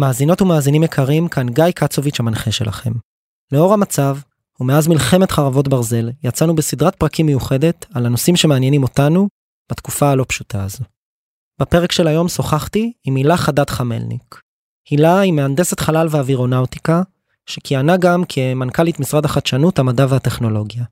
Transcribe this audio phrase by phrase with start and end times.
[0.00, 2.92] מאזינות ומאזינים יקרים, כאן גיא קצוביץ' המנחה שלכם.
[3.52, 4.16] לאור המצב,
[4.60, 9.28] ומאז מלחמת חרבות ברזל, יצאנו בסדרת פרקים מיוחדת על הנושאים שמעניינים אותנו
[9.70, 10.84] בתקופה הלא פשוטה הזו.
[11.60, 14.40] בפרק של היום שוחחתי עם הילה חדד חמלניק.
[14.90, 17.02] הילה היא מהנדסת חלל ואווירונאוטיקה,
[17.46, 20.84] שכיהנה גם כמנכ"לית משרד החדשנות, המדע והטכנולוגיה.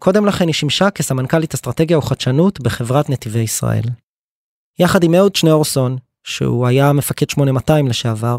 [0.00, 3.84] קודם לכן היא שימשה כסמנכ"לית אסטרטגיה וחדשנות בחברת נתיבי ישראל.
[4.78, 5.96] יחד עם אהוד שניאורסון,
[6.26, 8.38] שהוא היה מפקד 8200 לשעבר,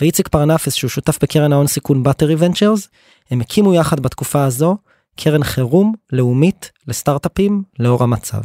[0.00, 2.88] ואיציק פרנפס שהוא שותף בקרן ההון סיכון באטרי ונצ'רס,
[3.30, 4.76] הם הקימו יחד בתקופה הזו
[5.16, 8.40] קרן חירום לאומית לסטארט-אפים לאור המצב.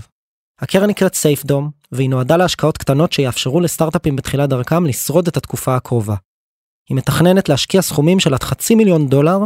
[0.59, 6.15] הקרן נקראת סייפדום, והיא נועדה להשקעות קטנות שיאפשרו לסטארט-אפים בתחילת דרכם לשרוד את התקופה הקרובה.
[6.89, 9.39] היא מתכננת להשקיע סכומים של עד חצי מיליון דולר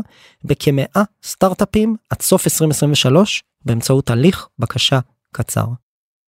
[0.44, 5.00] בכמאה סטארט-אפים עד סוף 2023 באמצעות הליך בקשה
[5.34, 5.66] קצר.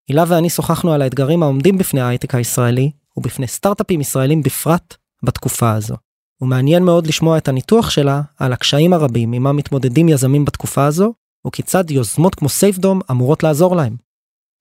[0.09, 5.95] הילה ואני שוחחנו על האתגרים העומדים בפני ההייטק הישראלי ובפני סטארט-אפים ישראלים בפרט בתקופה הזו.
[6.41, 11.13] ומעניין מאוד לשמוע את הניתוח שלה על הקשיים הרבים עמם מתמודדים יזמים בתקופה הזו,
[11.47, 13.95] וכיצד יוזמות כמו סייפדום אמורות לעזור להם.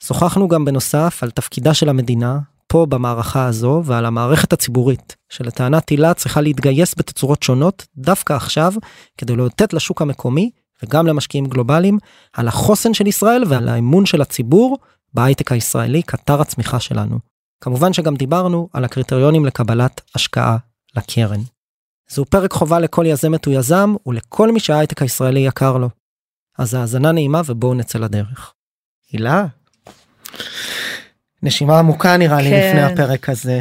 [0.03, 6.15] שוחחנו גם בנוסף על תפקידה של המדינה, פה במערכה הזו, ועל המערכת הציבורית, שלטענת הילה
[6.15, 8.73] צריכה להתגייס בתצורות שונות דווקא עכשיו,
[9.19, 10.51] כדי לאותת לשוק המקומי,
[10.83, 11.99] וגם למשקיעים גלובליים,
[12.33, 14.79] על החוסן של ישראל ועל האמון של הציבור
[15.15, 17.19] בהייטק הישראלי כאתר הצמיחה שלנו.
[17.61, 20.57] כמובן שגם דיברנו על הקריטריונים לקבלת השקעה
[20.97, 21.41] לקרן.
[22.11, 25.89] זהו פרק חובה לכל יזמת או יזם ולכל מי שההייטק הישראלי יקר לו.
[26.59, 28.53] אז האזנה נעימה ובואו נצא לדרך.
[29.13, 29.47] הילה,
[31.43, 32.69] נשימה עמוקה נראה לי כן.
[32.69, 33.61] לפני הפרק הזה.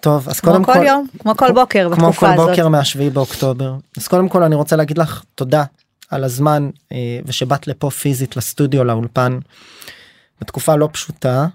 [0.00, 2.48] טוב אז קודם כל כל יום, כמו כל בוקר כמו בתקופה כל הזאת.
[2.48, 5.64] בוקר מהשביעי באוקטובר אז קודם כל אני רוצה להגיד לך תודה
[6.10, 9.38] על הזמן אה, ושבאת לפה פיזית לסטודיו לאולפן.
[10.40, 11.46] בתקופה לא פשוטה.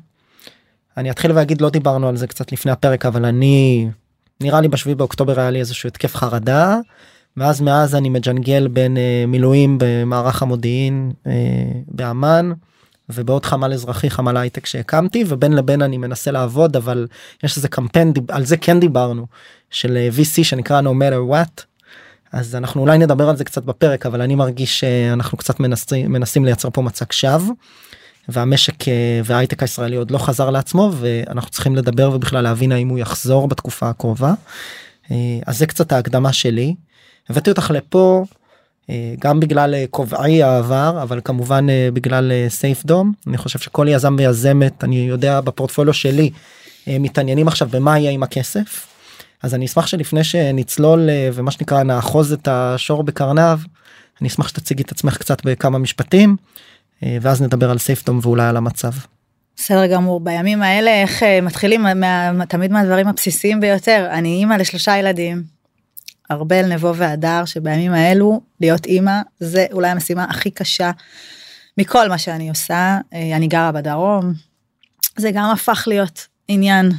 [0.97, 3.89] אני אתחיל ואגיד לא דיברנו על זה קצת לפני הפרק אבל אני
[4.41, 6.77] נראה לי בשביעי באוקטובר היה לי איזשהו התקף חרדה.
[7.37, 11.31] ואז מאז אני מג'נגל בין אה, מילואים במערך המודיעין אה,
[11.87, 12.51] באמ"ן
[13.09, 17.07] ובעוד חמ"ל אזרחי חמ"ל הייטק שהקמתי ובין לבין אני מנסה לעבוד אבל
[17.43, 19.25] יש איזה קמפיין על זה כן דיברנו
[19.69, 21.63] של אה, VC שנקרא no matter what.
[22.31, 26.45] אז אנחנו אולי נדבר על זה קצת בפרק אבל אני מרגיש שאנחנו קצת מנסים מנסים
[26.45, 27.53] לייצר פה מצג שווא.
[28.29, 32.99] והמשק אה, וההייטק הישראלי עוד לא חזר לעצמו ואנחנו צריכים לדבר ובכלל להבין האם הוא
[32.99, 34.33] יחזור בתקופה הקרובה.
[35.11, 35.15] אה,
[35.45, 36.75] אז זה קצת ההקדמה שלי.
[37.29, 38.25] הבאתי אותך לפה
[38.89, 44.83] אה, גם בגלל כובעי העבר אבל כמובן בגלל סייף דום אני חושב שכל יזם ויזמת
[44.83, 46.29] אני יודע בפורטפוליו שלי
[46.87, 48.87] מתעניינים עכשיו במה יהיה עם הכסף.
[49.43, 53.59] אז אני אשמח שלפני שנצלול ומה שנקרא נאחוז את השור בקרניו
[54.21, 56.35] אני אשמח שתציגי את עצמך קצת בכמה משפטים
[57.01, 58.91] ואז נדבר על סייפדום ואולי על המצב.
[59.57, 64.97] בסדר גמור בימים האלה איך אה, מתחילים מה, תמיד מהדברים הבסיסיים ביותר אני אימא לשלושה
[64.97, 65.43] ילדים.
[66.31, 70.91] ארבל נבו והדר שבימים האלו להיות אימא זה אולי המשימה הכי קשה
[71.77, 74.33] מכל מה שאני עושה אה, אני גרה בדרום.
[75.17, 76.91] זה גם הפך להיות עניין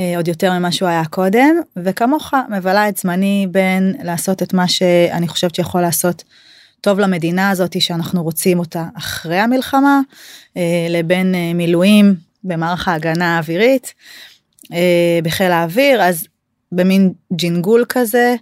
[0.00, 4.68] אה, עוד יותר ממה שהוא היה קודם וכמוך מבלה את זמני בין לעשות את מה
[4.68, 6.24] שאני חושבת שיכול לעשות
[6.80, 10.00] טוב למדינה הזאת שאנחנו רוצים אותה אחרי המלחמה
[10.56, 13.94] אה, לבין אה, מילואים במערך ההגנה האווירית
[14.72, 16.26] אה, בחיל האוויר אז
[16.72, 18.34] במין ג'ינגול כזה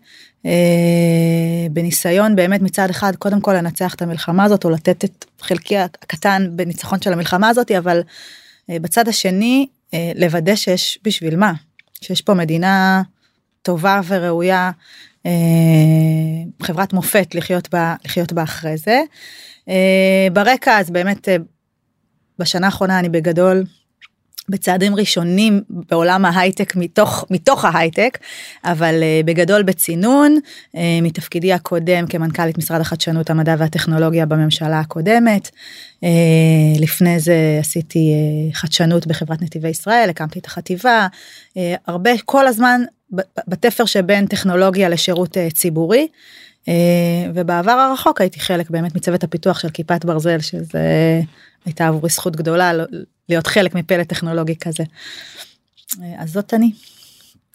[1.70, 6.48] בניסיון באמת מצד אחד קודם כל לנצח את המלחמה הזאת או לתת את חלקי הקטן
[6.50, 8.00] בניצחון של המלחמה הזאת אבל
[8.68, 9.66] בצד השני
[10.14, 11.53] לוודא שיש בשביל מה?
[12.00, 13.03] שיש פה מדינה
[13.62, 14.70] טובה וראויה
[16.62, 19.00] חברת מופת לחיות בה לחיות בה אחרי זה.
[19.69, 21.37] אה, ברקע אז באמת אה,
[22.38, 23.65] בשנה האחרונה אני בגדול
[24.48, 28.19] בצעדים ראשונים בעולם ההייטק מתוך מתוך ההייטק
[28.65, 28.94] אבל
[29.25, 30.38] בגדול בצינון
[31.03, 35.50] מתפקידי הקודם כמנכ"לית משרד החדשנות המדע והטכנולוגיה בממשלה הקודמת
[36.78, 38.15] לפני זה עשיתי
[38.53, 41.06] חדשנות בחברת נתיבי ישראל הקמתי את החטיבה
[41.86, 42.81] הרבה כל הזמן
[43.49, 46.09] בתפר שבין טכנולוגיה לשירות uh, ציבורי.
[46.65, 46.69] Uh,
[47.34, 51.21] ובעבר הרחוק הייתי חלק באמת מצוות הפיתוח של כיפת ברזל שזה
[51.65, 52.72] הייתה עבורי זכות גדולה
[53.28, 54.84] להיות חלק מפלא טכנולוגי כזה.
[56.03, 56.72] אה, אז זאת אני.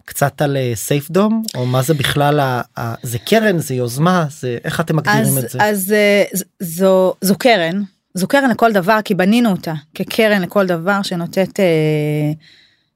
[0.05, 4.79] קצת על סייפדום או מה זה בכלל ה- ה- זה קרן זה יוזמה זה איך
[4.79, 5.59] אתם מגדירים אז, את זה.
[5.61, 6.23] אז אה,
[6.59, 7.81] זו, זו קרן,
[8.13, 11.65] זו קרן לכל דבר כי בנינו אותה כקרן לכל דבר שנותנת אה,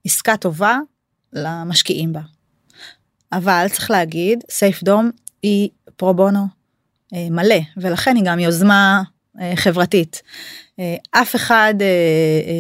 [0.06, 0.78] עסקה טובה
[1.34, 2.22] למשקיעים בה.
[3.38, 5.12] אבל צריך להגיד סייף דום
[5.42, 6.48] היא פרו בונו
[7.14, 9.04] אה, מלא ולכן היא גם יוזמה
[9.42, 10.22] אה, חברתית.
[10.80, 11.74] אה, אף אחד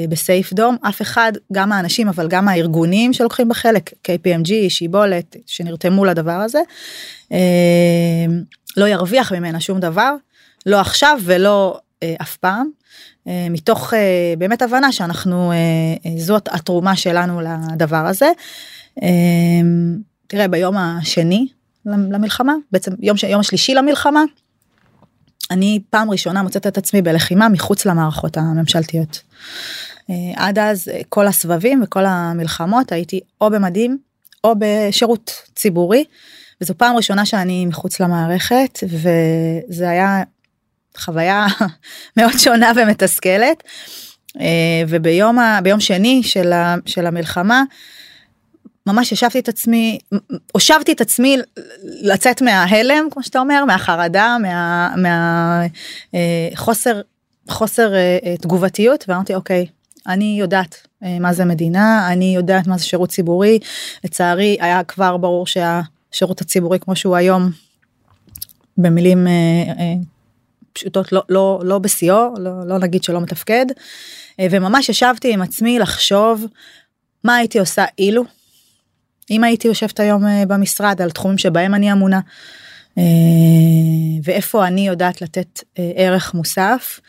[0.09, 6.31] בסייף דום, אף אחד, גם האנשים אבל גם הארגונים שלוקחים בחלק, KPMG, שיבולת, שנרתמו לדבר
[6.31, 6.59] הזה,
[8.77, 10.15] לא ירוויח ממנה שום דבר,
[10.65, 11.79] לא עכשיו ולא
[12.21, 12.69] אף פעם.
[13.25, 13.93] מתוך
[14.37, 15.51] באמת הבנה שאנחנו,
[16.17, 18.31] זאת התרומה שלנו לדבר הזה.
[20.35, 21.47] אה, תראה, ביום השני
[21.85, 24.23] למלחמה, בעצם יום, יום השלישי למלחמה,
[25.51, 29.21] אני פעם ראשונה מוצאת את עצמי בלחימה מחוץ למערכות הממשלתיות.
[30.09, 33.97] אה, עד אז אה, כל הסבבים וכל המלחמות הייתי או במדים
[34.43, 36.03] או בשירות ציבורי
[36.61, 40.23] וזו פעם ראשונה שאני מחוץ למערכת וזה היה
[40.97, 41.45] חוויה
[42.17, 43.63] מאוד שונה ומתסכלת.
[44.39, 47.63] אה, וביום ה, שני של, ה, של המלחמה
[48.87, 49.99] ממש ישבתי את עצמי,
[50.51, 51.37] הושבתי את עצמי
[51.83, 55.61] לצאת מההלם, כמו שאתה אומר, מהחרדה, מה, מה
[56.13, 56.49] אה,
[57.49, 59.65] חוסר אה, אה, תגובתיות, ואמרתי, אוקיי,
[60.07, 63.59] אני יודעת אה, מה זה מדינה, אני יודעת מה זה שירות ציבורי.
[64.03, 67.51] לצערי, היה כבר ברור שהשירות הציבורי כמו שהוא היום,
[68.77, 69.33] במילים אה,
[69.79, 69.93] אה,
[70.73, 73.65] פשוטות, לא, לא, לא בשיאו, לא, לא נגיד שלא מתפקד.
[74.39, 76.45] אה, וממש ישבתי עם עצמי לחשוב
[77.23, 78.23] מה הייתי עושה אילו.
[79.31, 82.19] אם הייתי יושבת היום אה, במשרד על תחומים שבהם אני אמונה
[82.97, 83.03] אה,
[84.23, 86.99] ואיפה אני יודעת לתת אה, ערך מוסף.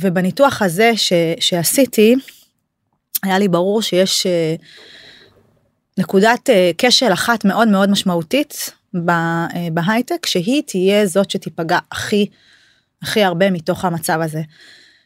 [0.00, 2.14] ובניתוח הזה ש, שעשיתי
[3.22, 4.26] היה לי ברור שיש
[5.98, 8.70] נקודת כשל אחת מאוד מאוד משמעותית
[9.72, 12.26] בהייטק שהיא תהיה זאת שתיפגע הכי
[13.02, 14.42] הכי הרבה מתוך המצב הזה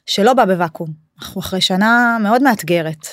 [0.06, 3.06] שלא בא בוואקום אנחנו אחרי שנה מאוד מאתגרת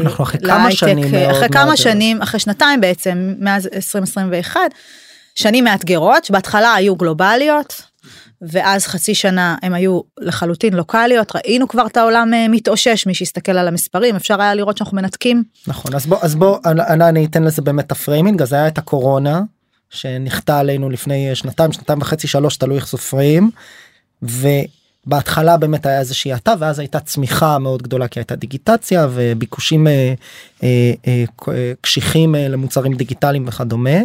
[0.00, 4.60] אנחנו אחרי כמה שנים אחרי מאוד כמה מאוד שנים אחרי שנתיים בעצם מאז 2021
[5.34, 7.82] שנים מאתגרות שבהתחלה היו גלובליות
[8.42, 11.36] ואז חצי שנה הם היו לחלוטין לוקאליות.
[11.36, 15.42] ראינו כבר את העולם מתאושש מי שיסתכל על המספרים אפשר היה לראות שאנחנו מנתקים.
[15.66, 18.68] נכון אז בוא אז בוא אני, אני אתן לזה באמת את ה framing אז היה
[18.68, 19.42] את הקורונה
[19.90, 23.50] שנחתה עלינו לפני שנתיים שנתיים וחצי שלוש תלוי איך סופרים.
[24.22, 24.48] ו...
[25.06, 30.14] בהתחלה באמת היה איזושהי האטה ואז הייתה צמיחה מאוד גדולה כי הייתה דיגיטציה וביקושים אה,
[30.62, 33.98] אה, אה, קשיחים אה, למוצרים דיגיטליים וכדומה.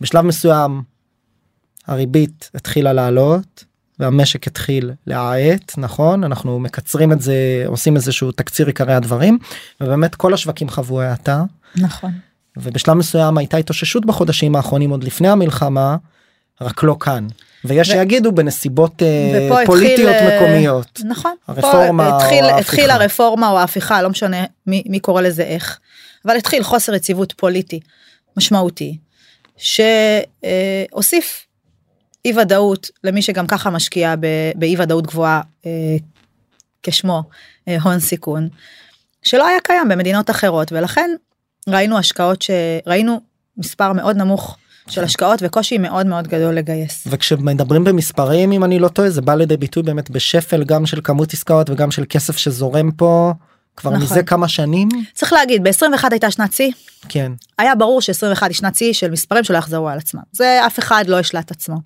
[0.00, 0.82] בשלב מסוים
[1.86, 3.64] הריבית התחילה לעלות
[3.98, 9.38] והמשק התחיל להאט נכון אנחנו מקצרים את זה עושים איזשהו תקציר עיקרי הדברים
[9.80, 11.44] ובאמת כל השווקים חוו האטה.
[11.76, 12.12] נכון.
[12.56, 15.96] ובשלב מסוים הייתה התאוששות בחודשים האחרונים עוד לפני המלחמה
[16.60, 17.26] רק לא כאן.
[17.66, 17.92] ויש ו...
[17.92, 21.00] שיגידו בנסיבות uh, פוליטיות התחיל, אה, מקומיות.
[21.04, 21.34] נכון.
[21.48, 25.78] הרפורמה התחיל, או התחיל הרפורמה או ההפיכה לא משנה מי, מי קורא לזה איך.
[26.24, 27.80] אבל התחיל חוסר יציבות פוליטי
[28.36, 28.98] משמעותי
[29.56, 31.46] שהוסיף
[32.24, 34.14] אי ודאות למי שגם ככה משקיע
[34.54, 35.66] באי ודאות גבוהה uh,
[36.82, 37.22] כשמו
[37.82, 38.48] הון סיכון
[39.22, 41.10] שלא היה קיים במדינות אחרות ולכן
[41.68, 43.20] ראינו השקעות שראינו
[43.56, 44.56] מספר מאוד נמוך
[44.88, 47.06] של השקעות וקושי מאוד מאוד גדול לגייס.
[47.06, 51.32] וכשמדברים במספרים אם אני לא טועה זה בא לידי ביטוי באמת בשפל גם של כמות
[51.32, 53.32] עסקאות וגם של כסף שזורם פה
[53.76, 54.02] כבר נכון.
[54.02, 54.88] מזה כמה שנים.
[55.14, 56.70] צריך להגיד ב-21 הייתה שנת שיא.
[57.08, 57.32] כן.
[57.58, 60.22] היה ברור ש-21 היא שנת שיא של מספרים שלא יחזרו על עצמם.
[60.32, 61.76] זה אף אחד לא השלט עצמו.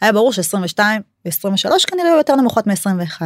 [0.00, 0.78] היה ברור ש-22
[1.26, 3.22] ו-23 כנראה היו יותר נמוכות מ-21.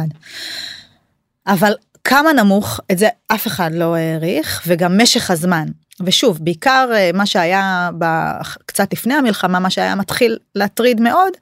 [1.47, 1.73] אבל
[2.03, 5.65] כמה נמוך את זה אף אחד לא העריך וגם משך הזמן
[6.05, 7.89] ושוב בעיקר אה, מה שהיה
[8.65, 11.33] קצת לפני המלחמה מה שהיה מתחיל להטריד מאוד.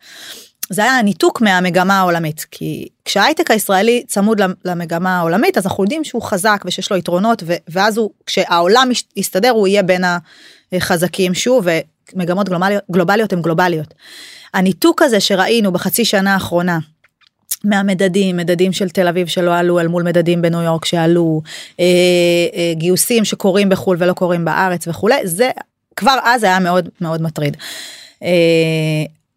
[0.70, 6.22] זה היה הניתוק מהמגמה העולמית כי כשההייטק הישראלי צמוד למגמה העולמית אז אנחנו יודעים שהוא
[6.22, 10.04] חזק ושיש לו יתרונות ואז הוא כשהעולם יסתדר הוא יהיה בין
[10.72, 11.68] החזקים שוב
[12.14, 13.94] ומגמות גלובליות, גלובליות הן גלובליות.
[14.54, 16.80] הניתוק הזה שראינו בחצי שנה האחרונה
[17.64, 21.42] מהמדדים מדדים של תל אביב שלא עלו אל מול מדדים בניו יורק שעלו
[21.80, 21.86] אה,
[22.54, 25.50] אה, גיוסים שקורים בחול ולא קורים בארץ וכולי זה
[25.96, 27.58] כבר אז היה מאוד מאוד מטריד.
[28.24, 28.30] אה,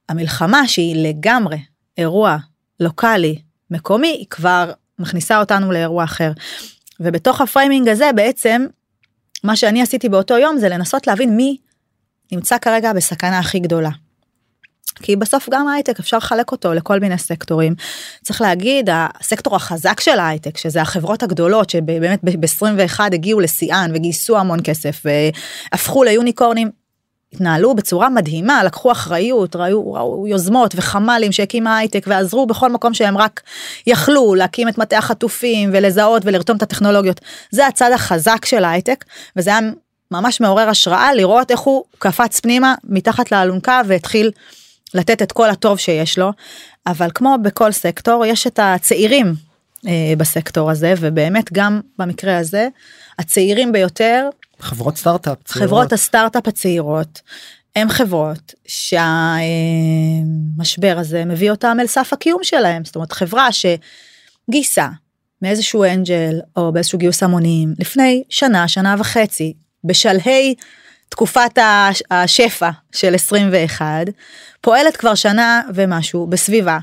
[0.08, 1.58] המלחמה שהיא לגמרי
[1.98, 2.36] אירוע
[2.80, 3.38] לוקאלי
[3.70, 6.32] מקומי היא כבר מכניסה אותנו לאירוע אחר.
[7.00, 8.66] ובתוך ה framing הזה בעצם
[9.44, 11.56] מה שאני עשיתי באותו יום זה לנסות להבין מי
[12.32, 13.90] נמצא כרגע בסכנה הכי גדולה.
[15.02, 17.74] כי בסוף גם ההייטק אפשר לחלק אותו לכל מיני סקטורים.
[18.24, 24.58] צריך להגיד הסקטור החזק של ההייטק שזה החברות הגדולות שבאמת ב-21 הגיעו לשיאן וגייסו המון
[24.64, 26.70] כסף והפכו ליוניקורנים.
[27.32, 33.18] התנהלו בצורה מדהימה לקחו אחריות ראו, ראו יוזמות וחמ"לים שהקים ההייטק ועזרו בכל מקום שהם
[33.18, 33.40] רק
[33.86, 37.20] יכלו להקים את מטה החטופים ולזהות ולרתום את הטכנולוגיות
[37.50, 39.04] זה הצד החזק של ההייטק
[39.36, 39.60] וזה היה
[40.10, 44.30] ממש מעורר השראה לראות איך הוא קפץ פנימה מתחת לאלונקה והתחיל
[44.94, 46.30] לתת את כל הטוב שיש לו.
[46.86, 49.34] אבל כמו בכל סקטור יש את הצעירים
[49.86, 52.68] אה, בסקטור הזה ובאמת גם במקרה הזה
[53.18, 54.28] הצעירים ביותר
[54.60, 55.38] חברות סטארט-אפ.
[55.44, 55.68] צעירות.
[55.68, 57.20] חברות הסטארט-אפ הצעירות
[57.76, 59.04] הם חברות שהמשבר
[60.98, 64.88] הזה מביא אותם אל סף הקיום שלהם זאת אומרת חברה שגייסה
[65.42, 69.52] מאיזשהו אנג'ל או באיזשהו גיוס המונים לפני שנה שנה וחצי
[69.84, 70.54] בשלהי
[71.10, 73.86] תקופת הש- השפע של 21
[74.60, 76.78] פועלת כבר שנה ומשהו בסביבה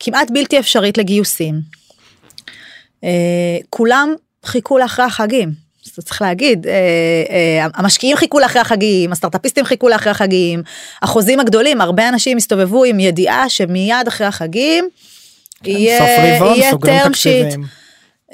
[0.00, 1.60] כמעט בלתי אפשרית לגיוסים.
[3.04, 3.08] אה,
[3.70, 5.52] כולם חיכו לאחרי החגים.
[5.86, 6.72] אז צריך להגיד, אה,
[7.30, 10.62] אה, המשקיעים חיכו לאחרי החגים, הסטארטאפיסטים חיכו לאחרי החגים,
[11.02, 14.88] החוזים הגדולים, הרבה אנשים הסתובבו עם ידיעה שמיד אחרי החגים
[15.64, 17.81] יהיה, רבעון, יהיה סוגרים term sheet.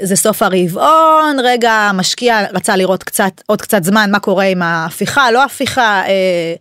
[0.01, 5.31] זה סוף הרבעון, רגע המשקיע רצה לראות קצת, עוד קצת זמן מה קורה עם ההפיכה,
[5.31, 6.55] לא הפיכה, אה,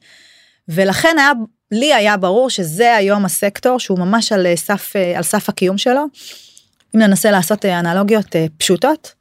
[0.69, 1.31] ולכן היה,
[1.71, 5.77] לי היה ברור שזה היום הסקטור שהוא ממש על אה, סף, אה, על סף הקיום
[5.77, 6.05] שלו.
[6.95, 9.13] אם ננסה לעשות אנלוגיות פשוטות,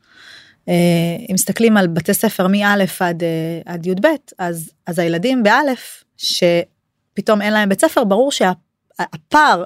[0.68, 3.22] אם מסתכלים על בתי ספר מא' עד,
[3.66, 4.06] עד י"ב,
[4.38, 9.64] אז, אז הילדים באלף, שפתאום אין להם בית ספר, ברור שהפער,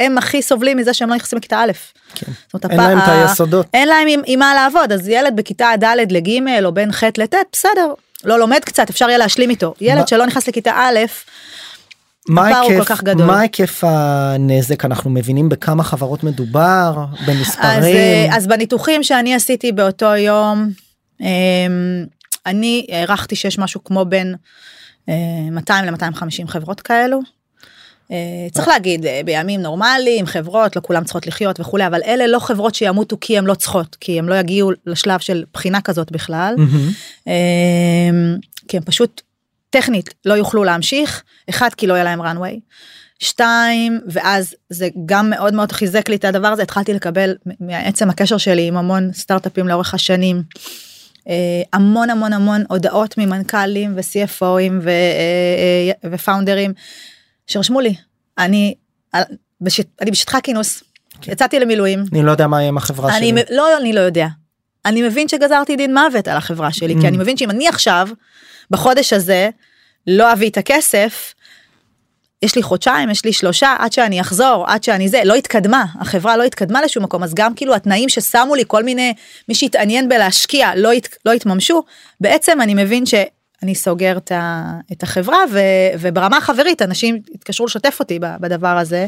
[0.00, 1.72] הם הכי סובלים מזה שהם לא נכנסים לכיתה א'.
[2.14, 2.32] כן.
[2.54, 3.66] אומרת, אין להם את היסודות.
[3.74, 6.28] אין להם עם, עם מה לעבוד אז ילד בכיתה ד' לג'
[6.64, 7.92] או בין ח' לט' בסדר
[8.24, 10.98] לא לומד קצת אפשר יהיה להשלים איתו ילד מה- שלא נכנס לכיתה א'
[12.28, 12.90] מה היקף.
[13.16, 19.72] מה היקף הנזק אנחנו מבינים בכמה חברות מדובר אז, במספרים אה, אז בניתוחים שאני עשיתי
[19.72, 20.70] באותו יום
[21.20, 21.26] אמ,
[22.46, 24.34] אני הערכתי שיש משהו כמו בין
[25.08, 25.14] אה,
[25.50, 27.20] 200 ל-250 חברות כאלו.
[28.10, 28.16] אה,
[28.52, 32.74] צריך להגיד אה, בימים נורמליים חברות לא כולם צריכות לחיות וכולי אבל אלה לא חברות
[32.74, 36.54] שימותו כי הן לא צריכות כי הם לא יגיעו לשלב של בחינה כזאת בכלל.
[37.26, 38.36] אמ,
[38.68, 39.22] כי הם פשוט
[39.70, 42.60] טכנית לא יוכלו להמשיך, אחד כי לא יהיה להם runway,
[43.18, 46.62] שתיים ואז זה גם מאוד מאוד חיזק לי את הדבר הזה.
[46.62, 50.42] התחלתי לקבל מעצם הקשר שלי עם המון סטארט-אפים לאורך השנים.
[51.28, 54.88] אה, המון המון המון הודעות ממנכ"לים ו-CFOים
[56.10, 56.72] ופאונדרים
[57.46, 57.94] שרשמו לי
[58.38, 58.74] אני
[59.60, 60.82] בשט, אני בשטחה כינוס
[61.26, 63.56] יצאתי למילואים אני לא יודע מה יהיה עם החברה אני שלי.
[63.56, 64.26] לא אני לא יודע.
[64.84, 67.00] אני מבין שגזרתי דין מוות על החברה שלי Mm.
[67.00, 68.08] כי אני מבין שאם אני עכשיו
[68.70, 69.50] בחודש הזה
[70.06, 71.34] לא אביא את הכסף.
[72.42, 76.36] יש לי חודשיים יש לי שלושה עד שאני אחזור עד שאני זה לא התקדמה החברה
[76.36, 79.14] לא התקדמה לשום מקום אז גם כאילו התנאים ששמו לי כל מיני
[79.48, 81.82] מי שהתעניין בלהשקיע לא, הת, לא התממשו
[82.20, 83.06] בעצם אני מבין
[83.60, 84.18] שאני סוגר
[84.92, 85.58] את, החברה ו,
[85.98, 89.06] וברמה החברית אנשים התקשרו לשתף אותי בדבר הזה.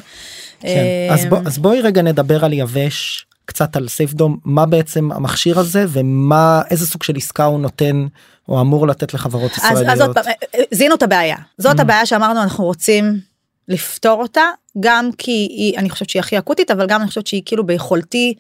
[0.61, 0.69] כן.
[1.11, 5.59] אז, אמ, בוא, אז בואי רגע נדבר על יבש קצת על סייפדום מה בעצם המכשיר
[5.59, 8.07] הזה ומה איזה סוג של עסקה הוא נותן
[8.49, 10.19] או אמור לתת לחברות אז, אז עוד ישראליות.
[10.19, 10.25] פעם,
[10.55, 11.37] אה, זיהינו את הבעיה.
[11.59, 11.83] זאת Mm.
[11.83, 13.21] הבעיה שאמרנו אנחנו רוצים
[13.69, 14.45] לפתור אותה,
[14.81, 18.35] גם כי היא, אני חושבת שהיא הכי אקוטית, אבל גם אני חושבת שהיא כאילו ביכולתי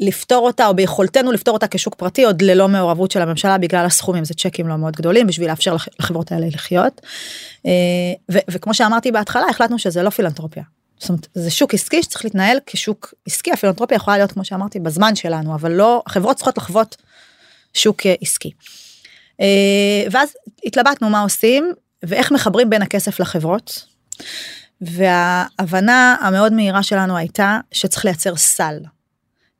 [0.00, 4.24] לפתור אותה, או ביכולתנו לפתור אותה כשוק פרטי, עוד ללא מעורבות של הממשלה בגלל הסכומים,
[4.24, 7.00] זה צ'קים לא מאוד גדולים בשביל לאפשר לח- לחברות האלה לחיות.
[7.66, 7.70] אה,
[8.32, 10.62] ו- וכמו שאמרתי בהתחלה, החלטנו שזה לא פילנטרופיה.
[10.98, 15.14] זאת אומרת, זה שוק עסקי שצריך להתנהל כשוק עסקי, הפילנטרופיה יכולה להיות, כמו שאמרתי, בזמן
[15.16, 16.96] שלנו, אבל לא, החברות צריכות לחוות
[17.74, 18.50] שוק אה, עסקי.
[19.40, 19.46] אה,
[20.10, 20.28] ואז
[20.66, 21.72] התלבטנו מה עושים
[22.04, 23.86] ואיך מחברים בין הכסף לחברות.
[24.80, 28.78] וההבנה המאוד מהירה שלנו הייתה שצריך לייצר סל.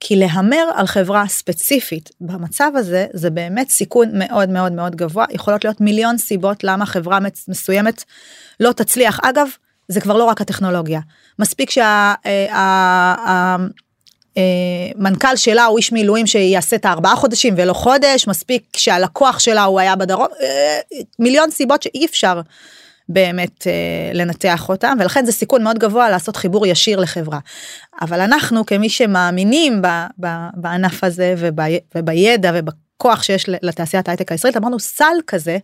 [0.00, 5.24] כי להמר על חברה ספציפית במצב הזה זה באמת סיכון מאוד מאוד מאוד גבוה.
[5.30, 8.04] יכולות להיות מיליון סיבות למה חברה מסוימת
[8.60, 9.20] לא תצליח.
[9.22, 9.48] אגב
[9.88, 11.00] זה כבר לא רק הטכנולוגיה.
[11.38, 11.70] מספיק
[14.36, 19.80] שהמנכ"ל שלה הוא איש מילואים שיעשה את הארבעה חודשים ולא חודש מספיק שהלקוח שלה הוא
[19.80, 20.80] היה בדרום אה,
[21.18, 22.40] מיליון סיבות שאי אפשר
[23.08, 27.38] באמת אה, לנתח אותם ולכן זה סיכון מאוד גבוה לעשות חיבור ישיר לחברה.
[28.00, 29.87] אבל אנחנו כמי שמאמינים ב,
[30.20, 31.61] ב, בענף הזה וב,
[31.94, 35.58] ובידע ובכוח שיש לתעשיית ההייטק הישראלית אמרנו סל כזה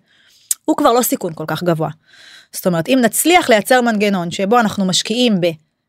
[0.65, 1.91] הוא כבר לא סיכון כל כך גבוה.
[2.53, 5.35] זאת אומרת אם נצליח לייצר מנגנון שבו אנחנו משקיעים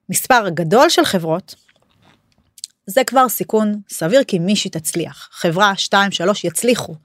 [0.10, 1.56] במספר גדול של חברות.
[2.88, 6.96] זה כבר סיכון סביר כי מישהי תצליח חברה 2 3 יצליחו.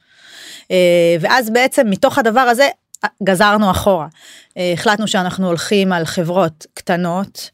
[0.70, 2.68] אה, ואז בעצם מתוך הדבר הזה
[3.22, 4.06] גזרנו אחורה.
[4.56, 7.50] אה, החלטנו שאנחנו הולכים על חברות קטנות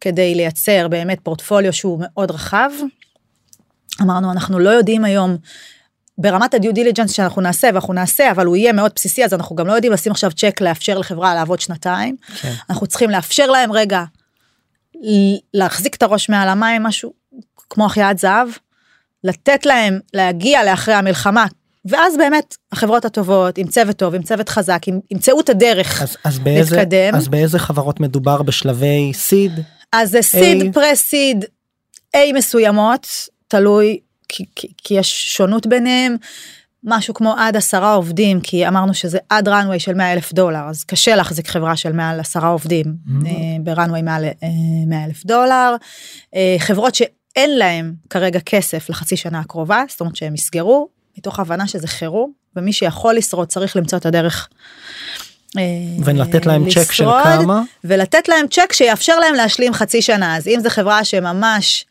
[0.00, 2.70] כדי לייצר באמת פורטפוליו שהוא מאוד רחב.
[4.02, 5.36] אמרנו אנחנו לא יודעים היום
[6.18, 9.66] ברמת הדיו דיליג'נס שאנחנו נעשה ואנחנו נעשה אבל הוא יהיה מאוד בסיסי אז אנחנו גם
[9.66, 12.16] לא יודעים לשים עכשיו צ'ק לאפשר לחברה לעבוד שנתיים.
[12.40, 12.52] כן.
[12.70, 14.04] אנחנו צריכים לאפשר להם רגע
[15.54, 17.12] להחזיק את הראש מעל המים משהו
[17.70, 18.48] כמו החייאת זהב
[19.24, 21.46] לתת להם להגיע לאחרי המלחמה
[21.88, 26.16] ואז באמת החברות הטובות עם צוות טוב עם צוות חזק עם- ימצאו את הדרך אז,
[26.24, 27.14] אז, באיזה, להתקדם.
[27.14, 29.52] אז באיזה חברות מדובר בשלבי סיד?
[29.92, 31.44] אז זה סיד פרס סיד
[32.16, 33.06] A מסוימות
[33.48, 36.16] תלוי כי, כי, כי יש שונות ביניהם.
[36.88, 40.84] משהו כמו עד עשרה עובדים כי אמרנו שזה עד runway של 100 אלף דולר אז
[40.84, 43.26] קשה להחזיק חברה של מעל עשרה עובדים Mhm.
[43.26, 44.32] אה, ברנווי מעל אה,
[44.86, 45.74] 100 אלף דולר.
[46.34, 50.88] אה, חברות שאין להם כרגע כסף לחצי שנה הקרובה זאת אומרת שהם יסגרו
[51.18, 54.48] מתוך הבנה שזה חירום ומי שיכול לשרוד צריך למצוא את הדרך.
[55.58, 55.62] אה,
[56.04, 57.22] ולתת להם צ'ק של לשרוד.
[57.24, 57.62] כמה?
[57.84, 61.84] ולתת להם צ'ק שיאפשר להם להשלים חצי שנה אז אם זו חברה שממש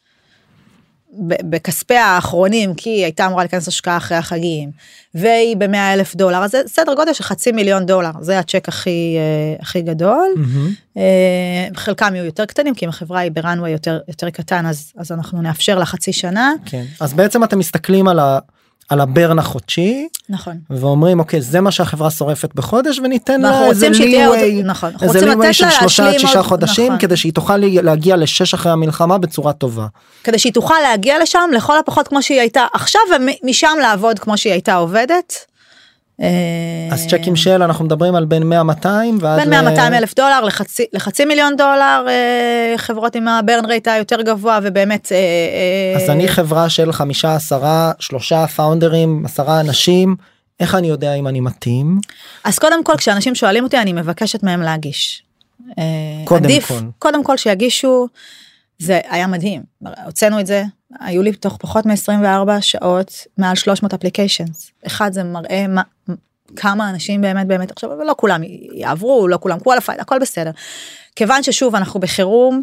[1.19, 4.71] בכספי האחרונים כי היא הייתה אמורה להיכנס השקעה אחרי החגים
[5.15, 9.17] והיא ב-100 אלף דולר אז זה סדר גודל של חצי מיליון דולר זה הצ'ק הכי
[9.17, 10.27] אה, הכי גדול.
[10.97, 15.11] אה, חלקם יהיו יותר קטנים כי אם החברה היא ברנווי יותר יותר קטן אז אז
[15.11, 16.83] אנחנו נאפשר לה חצי שנה כן.
[16.99, 18.39] אז בעצם אתם מסתכלים על, ה,
[18.89, 20.57] על הברן החודשי נכון.
[20.69, 25.69] ואומרים אוקיי זה מה שהחברה שורפת בחודש וניתן לה איזה ליווי, נכון, איזה ליווי של
[25.69, 26.99] שלושה עד שישה חודשים נכון.
[26.99, 29.87] כדי שהיא תוכל להגיע לשש אחרי המלחמה בצורה טובה.
[30.23, 34.53] כדי שהיא תוכל להגיע לשם לכל הפחות כמו שהיא הייתה עכשיו ומשם לעבוד כמו שהיא
[34.53, 35.45] הייתה עובדת.
[36.21, 36.27] אה,
[36.91, 40.15] אז צ'קים של אנחנו מדברים על בין 100 200 ועד בין ל- 100 200 אלף
[40.15, 45.17] דולר לחצי לחצי מיליון דולר אה, חברות עם הברן רייט היותר גבוה ובאמת אה,
[45.97, 50.15] אה, אז אני חברה של חמישה עשרה שלושה פאונדרים עשרה אנשים
[50.59, 51.99] איך אני יודע אם אני מתאים
[52.43, 55.23] אז קודם כל כשאנשים שואלים אותי אני מבקשת מהם להגיש.
[55.79, 55.83] אה,
[56.25, 56.79] קודם עדיף, כל.
[56.99, 58.07] קודם כל שיגישו
[58.79, 59.63] זה היה מדהים
[60.05, 60.63] הוצאנו את זה
[60.99, 65.81] היו לי תוך פחות מ-24 שעות מעל 300 אפליקיישנס אחד זה מראה מה,
[66.55, 68.41] כמה אנשים באמת באמת עכשיו ולא כולם
[68.73, 70.51] יעברו לא כולם qualified הכל בסדר.
[71.15, 72.61] כיוון ששוב אנחנו בחירום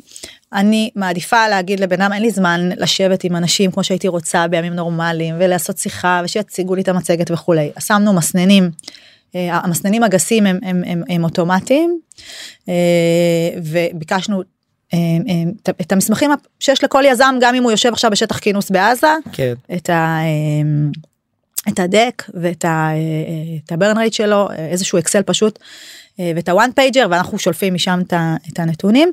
[0.52, 4.72] אני מעדיפה להגיד לבן אדם אין לי זמן לשבת עם אנשים כמו שהייתי רוצה בימים
[4.72, 8.70] נורמליים ולעשות שיחה ושיציגו לי את המצגת וכולי אז שמנו מסננים.
[9.34, 12.00] אה, המסננים הגסים הם, הם, הם, הם אוטומטיים
[12.68, 12.74] אה,
[13.62, 14.42] וביקשנו
[15.62, 16.30] את- את המסמכים
[16.60, 20.18] שיש לכל יזם גם אם הוא יושב עכשיו בשטח כינוס בעזה כן את ה...
[20.22, 20.90] אמ,
[21.68, 22.90] את הדק ואת אה,
[23.70, 25.58] ה burn rate שלו איזשהו אקסל פשוט
[26.20, 28.00] אה, ואת ה one pager ואנחנו שולפים משם
[28.52, 29.12] את הנתונים.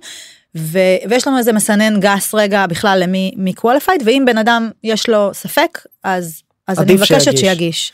[0.58, 5.10] ו, ויש לנו איזה מסנן גס רגע בכלל למי מי qualified ואם בן אדם יש
[5.10, 7.40] לו ספק אז אז אני מבקשת שיגיש.
[7.42, 7.92] שיגיש.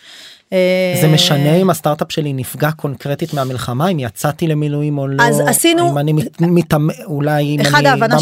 [0.53, 5.39] אה, זה משנה אם הסטארט-אפ שלי נפגע קונקרטית מהמלחמה אם יצאתי למילואים או לא אז
[5.47, 6.88] עשינו- אם אני מת- מתאמ...
[7.05, 7.69] אולי אם אני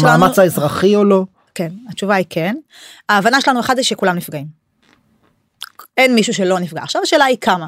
[0.34, 1.24] שלנו- האזרחי או לא.
[1.54, 2.54] כן התשובה היא כן.
[3.08, 4.46] ההבנה שלנו אחד זה שכולם נפגעים.
[5.96, 7.66] אין מישהו שלא נפגע עכשיו השאלה היא כמה.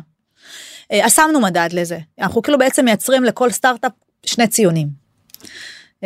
[0.93, 3.93] אה, אז שמנו מדד לזה אנחנו כאילו בעצם מייצרים לכל סטארט-אפ
[4.27, 4.89] שני ציונים.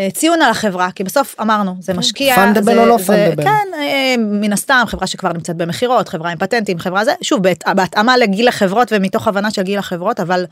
[0.00, 3.42] אה, ציון על החברה כי בסוף אמרנו זה משקיע Fundable זה, או לא fundable?
[3.42, 7.64] כן אה, מן הסתם חברה שכבר נמצאת במכירות חברה עם פטנטים חברה זה שוב בהת-
[7.76, 10.44] בהתאמה לגיל החברות ומתוך הבנה של גיל החברות אבל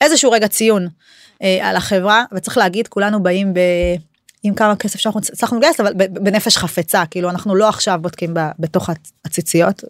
[0.00, 0.88] איזשהו רגע ציון
[1.42, 3.58] אה, על החברה וצריך להגיד כולנו באים ב...
[4.42, 8.50] עם כמה כסף שאנחנו הצלחנו לגייס אבל בנפש חפצה כאילו אנחנו לא עכשיו בודקים ב-
[8.58, 9.84] בתוך הצ- הציציות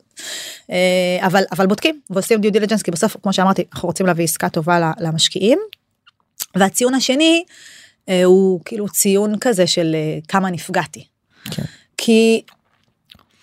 [1.20, 4.92] אבל אבל בודקים ועושים due diligence כי בסוף כמו שאמרתי אנחנו רוצים להביא עסקה טובה
[5.01, 5.59] למשקיעים.
[6.57, 7.44] והציון השני
[8.25, 11.05] הוא כאילו ציון כזה של אה, כמה נפגעתי.
[11.51, 11.63] כן.
[11.97, 12.43] כי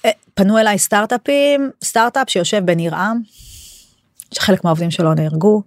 [0.06, 3.18] אה, פנו אליי סטארט-אפים סטארט-אפ שיושב בניר עם
[4.34, 5.62] שחלק מהעובדים שלו נהרגו.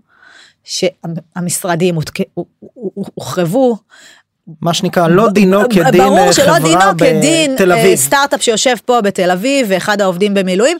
[0.64, 1.98] שהמשרדים
[3.14, 3.76] הוחרבו
[4.60, 7.94] מה שנקרא לא דינו כדין ברור אה, שלא דינו חברה כדין בתל אה, אביב.
[7.94, 10.78] סטארט-אפ שיושב פה בתל אביב ואחד העובדים במילואים.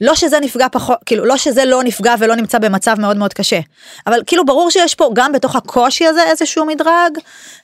[0.00, 3.60] לא שזה נפגע פחות כאילו לא שזה לא נפגע ולא נמצא במצב מאוד מאוד קשה
[4.06, 7.18] אבל כאילו ברור שיש פה גם בתוך הקושי הזה איזשהו מדרג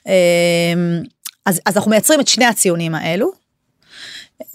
[0.07, 0.13] אה,
[1.45, 3.44] אז, אז אנחנו מייצרים את שני הציונים האלו.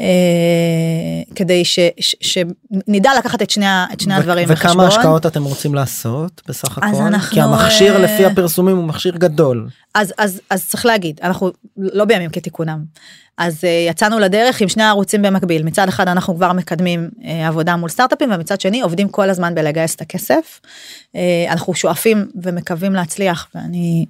[0.00, 4.70] אה, כדי ש, ש, שנדע לקחת את שני, את שני הדברים בחשבון.
[4.70, 6.86] וכמה השקעות אתם רוצים לעשות בסך הכל?
[6.86, 9.68] אנחנו, כי המכשיר אה, לפי הפרסומים הוא מכשיר גדול.
[9.94, 12.84] אז אז אז צריך להגיד אנחנו לא בימים כתיקונם
[13.38, 17.10] אז uh, יצאנו לדרך עם שני הערוצים במקביל מצד אחד אנחנו כבר מקדמים
[17.46, 20.60] עבודה מול סטארט-אפים ומצד שני עובדים כל הזמן בלגייס את הכסף.
[21.48, 24.06] אנחנו שואפים ומקווים להצליח ואני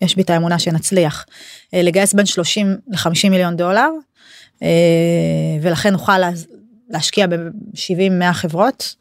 [0.00, 1.26] יש בי את האמונה שנצליח
[1.72, 3.88] לגייס בין 30 ל-50 מיליון דולר
[5.62, 6.30] ולכן נוכל לה,
[6.90, 8.94] להשקיע ב-70-100 חברות.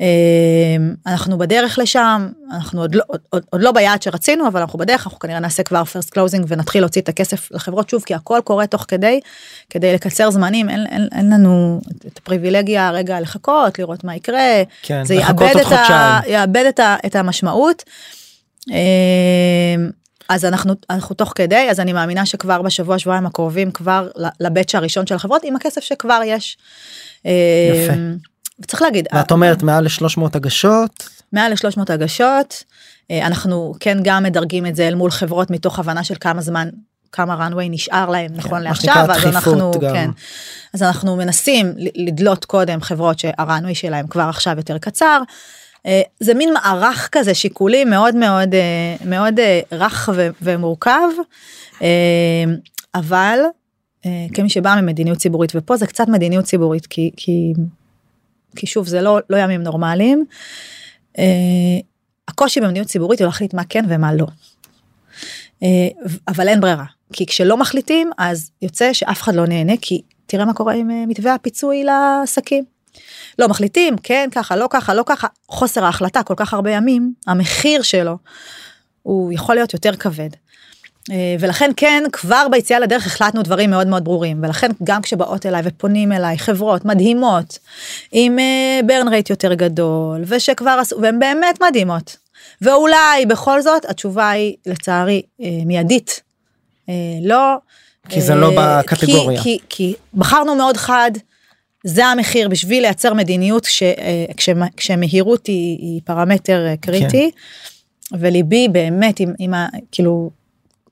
[0.00, 5.06] אה, אנחנו בדרך לשם אנחנו עוד לא, עוד, עוד, לא ביעד שרצינו אבל אנחנו בדרך
[5.06, 8.66] אנחנו כנראה נעשה כבר first closing ונתחיל להוציא את הכסף לחברות שוב כי הכל קורה
[8.66, 9.20] תוך כדי
[9.70, 15.04] כדי לקצר זמנים אין, אין, אין לנו את הפריבילגיה רגע לחכות לראות מה יקרה כן,
[15.04, 16.20] זה יאבד, את, ה.
[16.26, 17.84] יאבד את, ה, את המשמעות.
[20.28, 24.08] אז אנחנו אנחנו תוך כדי אז אני מאמינה שכבר בשבוע שבועיים הקרובים כבר
[24.40, 26.58] לבץ' הראשון של החברות עם הכסף שכבר יש.
[27.24, 27.92] יפה.
[28.66, 32.64] צריך להגיד, ואת אומרת מעל ל-300 הגשות, מעל ל-300 הגשות,
[33.10, 36.68] אה, אנחנו כן גם מדרגים את זה אל מול חברות מתוך הבנה של כמה זמן,
[37.12, 39.92] כמה runway נשאר להם נכון מה לעכשיו, אז אנחנו, גם.
[39.92, 40.10] כן,
[40.74, 45.22] אז אנחנו מנסים לדלות קודם חברות שה-runway שלהם כבר עכשיו יותר קצר.
[45.86, 50.08] אה, זה מין מערך כזה שיקולים מאוד מאוד אה, מאוד אה, רך
[50.42, 51.08] ומורכב,
[52.94, 53.38] אבל
[54.34, 57.52] כמי שבאה ממדיניות ציבורית ופה זה קצת מדיניות ציבורית כי כי
[58.56, 60.24] כי שוב זה לא לא ימים נורמליים.
[62.28, 64.26] הקושי במדיניות ציבורית הוא להחליט מה כן ומה לא.
[66.28, 70.54] אבל אין ברירה כי כשלא מחליטים אז יוצא שאף אחד לא נהנה כי תראה מה
[70.54, 72.75] קורה עם מתווה הפיצוי לעסקים.
[73.38, 77.82] לא מחליטים כן ככה לא ככה לא ככה חוסר ההחלטה כל כך הרבה ימים המחיר
[77.82, 78.16] שלו
[79.02, 80.30] הוא יכול להיות יותר כבד.
[81.10, 85.62] אה, ולכן כן כבר ביציאה לדרך החלטנו דברים מאוד מאוד ברורים ולכן גם כשבאות אליי
[85.64, 87.58] ופונים אליי חברות מדהימות
[88.12, 88.38] עם
[88.86, 92.16] ברן רייט יותר גדול ושכבר עשו והן באמת מדהימות
[92.62, 96.22] ואולי בכל זאת התשובה היא לצערי אה, מיידית
[96.88, 97.56] אה, לא
[98.08, 99.42] כי זה לא אה, בקטגוריה.
[99.42, 101.10] כי, כי, כי בחרנו מאוד חד
[101.88, 103.92] זה המחיר בשביל לייצר מדיניות כש, אה,
[104.36, 107.30] כשמה- כשמהירות היא, היא פרמטר אה, קריטי.
[108.18, 109.66] וליבי באמת עם, עם ה...
[109.92, 110.30] כאילו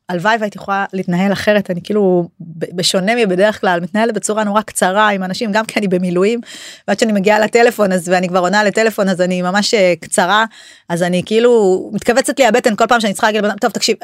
[0.08, 2.28] הלוואי והייתי יכולה להתנהל אחרת אני כאילו
[2.74, 6.40] בשונה מבדרך כלל מתנהלת בצורה נורא קצרה עם אנשים גם כי אני במילואים
[6.88, 10.44] ועד שאני מגיעה לטלפון אז ואני כבר עונה לטלפון אז אני ממש אה, קצרה
[10.88, 11.50] אז אני כאילו
[11.92, 13.96] מתכווצת לי הבטן כל פעם שאני צריכה להגיד לבן טוב תקשיב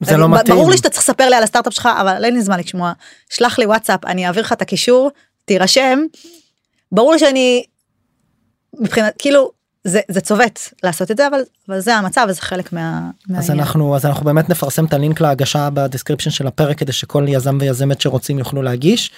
[0.00, 0.56] זה אני- לא מתאים.
[0.56, 2.92] ברור לי שאתה צריך לספר לי על הסטארט-אפ שלך אבל אין לי זמן לשמוע.
[3.30, 5.10] שלח לי וואטסאפ אני אעביר לך את הקישור
[5.50, 5.98] תירשם
[6.92, 7.64] ברור שאני
[8.80, 9.50] מבחינת כאילו
[9.84, 13.10] זה זה צובט לעשות את זה אבל אבל זה המצב וזה חלק מה...
[13.36, 13.50] אז.
[13.50, 17.58] אנחנו אז אנחנו באמת נפרסם את הלינק להגשה ב description של הפרק כדי שכל יזם
[17.60, 19.10] ויזמת שרוצים יוכלו להגיש.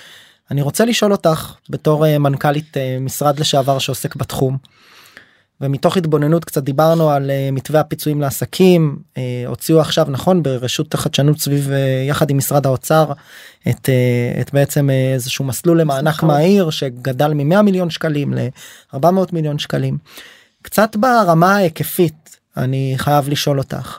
[0.50, 4.56] אני רוצה לשאול אותך בתור אה, מנכ"לית אה, משרד לשעבר שעוסק בתחום.
[5.62, 11.38] ומתוך התבוננות קצת דיברנו על אה, מתווה הפיצויים לעסקים אה, הוציאו עכשיו נכון ברשות החדשנות
[11.38, 13.12] סביב אה, יחד עם משרד האוצר
[13.68, 16.28] את, אה, את בעצם אה, איזשהו מסלול למענק נכון.
[16.28, 19.98] מהיר שגדל מ-100 מיליון שקלים ל-400 מיליון שקלים.
[20.62, 23.98] קצת ברמה ההיקפית אני חייב לשאול אותך.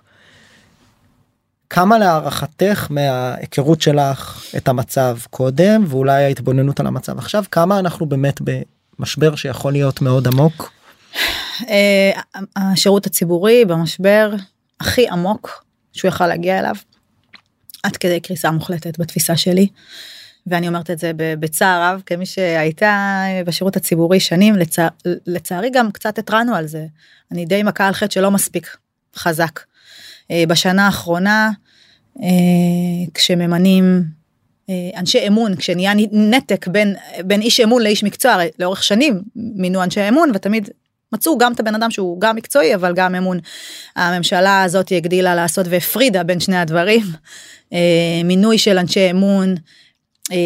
[1.69, 8.41] כמה להערכתך מההיכרות שלך את המצב קודם ואולי ההתבוננות על המצב עכשיו כמה אנחנו באמת
[8.99, 10.72] במשבר שיכול להיות מאוד עמוק
[12.55, 14.33] השירות הציבורי במשבר
[14.79, 16.75] הכי עמוק שהוא יכל להגיע אליו.
[17.83, 19.67] עד כדי קריסה מוחלטת בתפיסה שלי.
[20.47, 24.87] ואני אומרת את זה בצער רב כמי שהייתה בשירות הציבורי שנים לצע...
[25.05, 26.85] לצערי גם קצת התרענו על זה
[27.31, 28.77] אני די מכה על חטא שלא מספיק
[29.15, 29.59] חזק.
[30.31, 31.51] אה, בשנה האחרונה
[32.21, 32.27] אה,
[33.13, 34.03] כשממנים
[34.69, 36.95] אה, אנשי אמון כשנהיה נתק בין
[37.25, 40.69] בין איש אמון לאיש מקצוע הרי לאורך שנים מינו אנשי אמון ותמיד
[41.13, 43.39] מצאו גם את הבן אדם שהוא גם מקצועי אבל גם אמון.
[43.95, 47.03] הממשלה הזאת הגדילה לעשות והפרידה בין שני הדברים.
[47.73, 49.55] אה, מינוי של אנשי אמון
[50.31, 50.37] אה,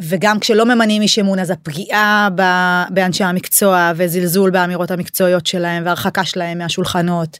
[0.00, 2.28] וגם כשלא ממנים איש אמון אז הפגיעה
[2.90, 7.38] באנשי המקצוע וזלזול באמירות המקצועיות שלהם והרחקה שלהם מהשולחנות.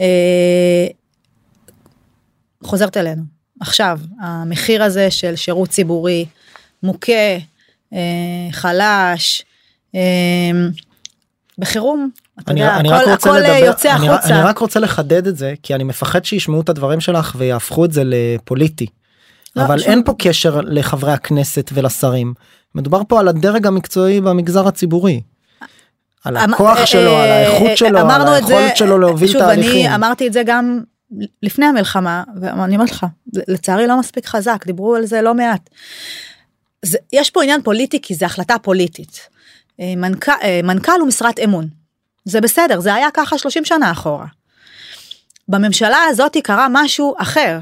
[0.00, 0.86] אה,
[2.64, 3.22] חוזרת אלינו
[3.60, 6.26] עכשיו המחיר הזה של שירות ציבורי
[6.82, 7.12] מוכה
[8.52, 9.44] חלש.
[11.60, 14.34] אה, בחירום, אתה אני, יודע, אני הכל, הכל לדבר, יוצא אני, החוצה.
[14.34, 17.92] אני רק רוצה לחדד את זה כי אני מפחד שישמעו את הדברים שלך ויהפכו את
[17.92, 18.86] זה לפוליטי.
[19.56, 22.34] לא, אבל שום- אין פה קשר לחברי הכנסת ולשרים.
[22.74, 25.20] מדובר פה על הדרג המקצועי במגזר הציבורי.
[26.24, 28.98] על אמ- הכוח אה, שלו, על אה, האיכות אה, שלו, על את זה- היכולת שלו
[28.98, 29.86] להוביל שוב, תהליכים.
[29.86, 30.80] אני אמרתי את זה גם
[31.42, 33.06] לפני המלחמה, ואני אומרת לך,
[33.48, 35.70] לצערי לא מספיק חזק, דיברו על זה לא מעט.
[36.84, 39.20] זה, יש פה עניין פוליטי כי זה החלטה פוליטית.
[39.80, 41.68] אה, מנכ"ל, אה, מנכ"ל הוא משרת אמון.
[42.24, 44.26] זה בסדר, זה היה ככה 30 שנה אחורה.
[45.48, 47.58] בממשלה הזאת קרה משהו אחר.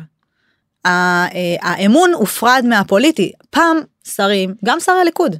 [0.86, 1.26] אה,
[1.62, 3.32] האמון הופרד מהפוליטי.
[3.50, 3.76] פעם
[4.14, 5.36] שרים, גם שרי הליכוד,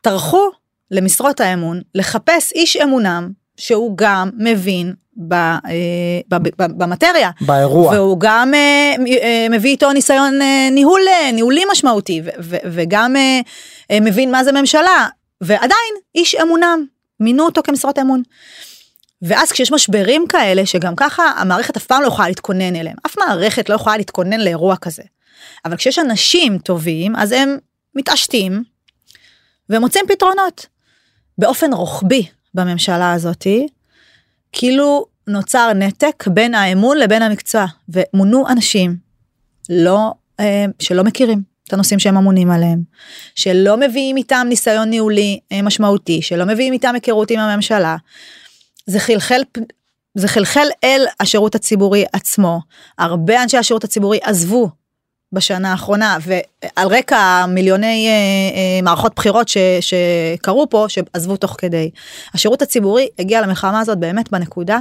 [0.00, 0.50] טרחו
[0.90, 5.58] למשרות האמון לחפש איש אמונם שהוא גם מבין ב, אה,
[6.28, 7.30] ב, ב, ב, במטריה.
[7.40, 7.94] באירוע.
[7.94, 13.16] והוא גם אה, אה, מביא איתו ניסיון אה, ניהול אה, ניהולי משמעותי ו- ו- וגם
[13.16, 13.40] אה,
[13.90, 15.08] אה, מבין מה זה ממשלה
[15.42, 16.86] ועדיין איש אמונם
[17.20, 18.22] מינו אותו כמשרות אמון.
[19.22, 23.68] ואז כשיש משברים כאלה שגם ככה המערכת אף פעם לא יכולה להתכונן אליהם אף מערכת
[23.68, 25.02] לא יכולה להתכונן לאירוע כזה.
[25.64, 27.58] אבל כשיש אנשים טובים אז הם
[27.94, 28.64] מתעשתים
[29.70, 30.66] ומוצאים פתרונות.
[31.38, 33.68] באופן רוחבי בממשלה הזאתי
[34.52, 38.96] כאילו נוצר נתק בין האמון לבין המקצוע ומונו אנשים
[39.70, 42.82] לא אה, שלא מכירים את הנושאים שהם אמונים עליהם,
[43.34, 47.96] שלא מביאים איתם ניסיון ניהולי אה, משמעותי, שלא מביאים איתם היכרות עם הממשלה,
[48.86, 49.42] זה חלחל
[50.14, 52.60] זה חלחל אל השירות הציבורי עצמו.
[52.98, 54.68] הרבה אנשי השירות הציבורי עזבו
[55.32, 61.90] בשנה האחרונה ועל רקע מיליוני אה, אה, מערכות בחירות ש, שקרו פה שעזבו תוך כדי.
[62.34, 64.78] השירות הציבורי הגיע למלחמה הזאת באמת בנקודה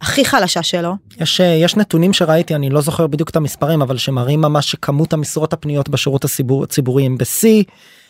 [0.00, 0.94] הכי חלשה שלו.
[1.20, 5.12] יש אה, יש נתונים שראיתי אני לא זוכר בדיוק את המספרים אבל שמראים ממש שכמות
[5.12, 6.24] המשרות הפניות בשירות
[6.62, 7.62] הציבורי הם בשיא.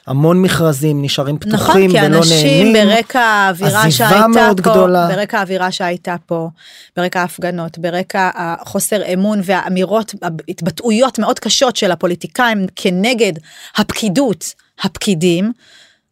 [0.06, 2.12] המון מכרזים נשארים פתוחים נכון, ולא נהנים.
[2.12, 5.08] נכון, כי אנשים ברקע האווירה שהייתה מאוד פה, גדולה.
[5.08, 6.48] ברקע האווירה שהייתה פה,
[6.96, 10.14] ברקע ההפגנות, ברקע החוסר אמון והאמירות,
[10.48, 13.32] התבטאויות מאוד קשות של הפוליטיקאים כנגד
[13.76, 15.52] הפקידות, הפקידים,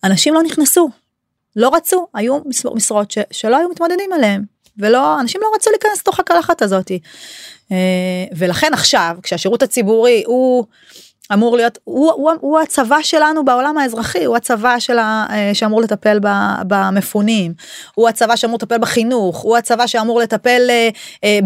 [0.04, 0.90] אנשים לא נכנסו,
[1.56, 2.38] לא רצו, היו
[2.74, 6.90] משרות ש, שלא היו מתמודדים עליהם, ולא, אנשים לא רצו להיכנס לתוך הקלחת הזאת.
[7.72, 7.76] אה,
[8.36, 10.64] ולכן עכשיו, כשהשירות הציבורי הוא...
[11.32, 15.82] אמור להיות הוא, הוא, הוא הצבא שלנו בעולם האזרחי הוא הצבא של ה, אה, שאמור
[15.82, 16.18] לטפל
[16.66, 17.54] במפונים
[17.94, 20.60] הוא הצבא שאמור לטפל בחינוך הוא הצבא שאמור לטפל
[21.24, 21.38] אה,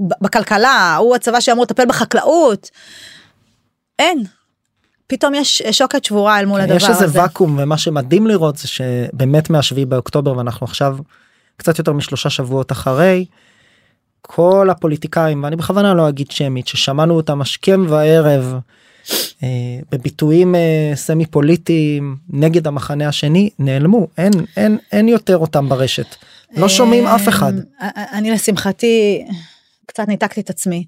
[0.00, 2.70] בכלכלה הוא הצבא שאמור לטפל בחקלאות.
[3.98, 4.24] אין.
[5.06, 6.84] פתאום יש שוקת שבורה אל מול הדבר הזה.
[6.84, 10.96] יש איזה ואקום ומה שמדהים לראות זה שבאמת מהשביעי באוקטובר ואנחנו עכשיו
[11.62, 13.24] קצת יותר משלושה שבועות אחרי.
[14.22, 18.54] כל הפוליטיקאים ואני בכוונה לא אגיד שמית ששמענו אותם השכם וערב
[19.42, 19.48] אה,
[19.92, 26.06] בביטויים אה, סמי פוליטיים נגד המחנה השני נעלמו אין אין אין יותר אותם ברשת
[26.56, 27.52] לא שומעים אף אחד.
[27.82, 29.24] אה, אני לשמחתי
[29.86, 30.84] קצת ניתקתי את עצמי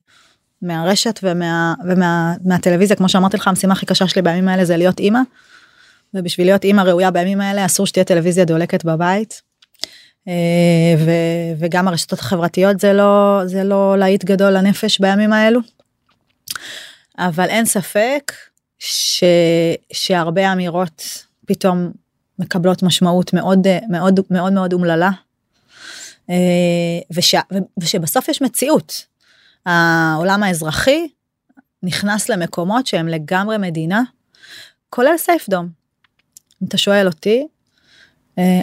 [0.62, 5.00] מהרשת ומה, ומה, מהטלוויזיה כמו שאמרתי לך המשימה הכי קשה שלי בימים האלה זה להיות
[5.00, 5.20] אימא.
[6.14, 9.42] ובשביל להיות אימא ראויה בימים האלה אסור שתהיה טלוויזיה דולקת בבית.
[10.98, 11.10] ו,
[11.58, 15.60] וגם הרשתות החברתיות זה לא זה לא להיט גדול לנפש בימים האלו.
[17.18, 18.32] אבל אין ספק
[18.78, 19.24] ש...
[19.92, 21.92] שהרבה אמירות פתאום
[22.38, 25.10] מקבלות משמעות מאוד מאוד מאוד מאוד אומללה.
[26.30, 26.34] אה,
[27.10, 27.34] וש...
[27.80, 29.06] ושבסוף יש מציאות.
[29.66, 31.08] העולם האזרחי
[31.82, 34.02] נכנס למקומות שהם לגמרי מדינה,
[34.90, 35.68] כולל סייפדום.
[36.62, 37.46] אם אתה שואל אותי, אה,